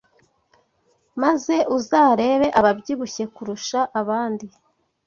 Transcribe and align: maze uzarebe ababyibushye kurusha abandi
maze 1.21 1.55
uzarebe 1.77 2.47
ababyibushye 2.59 3.23
kurusha 3.35 3.79
abandi 4.01 4.45